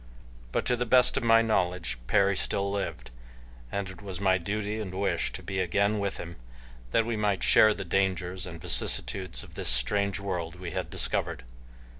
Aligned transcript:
But, 0.51 0.65
to 0.65 0.75
the 0.75 0.87
best 0.87 1.15
of 1.15 1.21
my 1.23 1.43
knowledge, 1.43 1.99
Perry 2.07 2.35
still 2.35 2.71
lived 2.71 3.11
and 3.71 3.87
it 3.87 4.01
was 4.01 4.19
my 4.19 4.39
duty 4.39 4.79
and 4.79 4.95
wish 4.99 5.31
to 5.33 5.43
be 5.43 5.59
again 5.59 5.99
with 5.99 6.17
him, 6.17 6.37
that 6.89 7.05
we 7.05 7.15
might 7.15 7.43
share 7.43 7.75
the 7.75 7.85
dangers 7.85 8.47
and 8.47 8.59
vicissitudes 8.59 9.43
of 9.43 9.53
the 9.53 9.63
strange 9.63 10.19
world 10.19 10.55
we 10.55 10.71
had 10.71 10.89
discovered. 10.89 11.43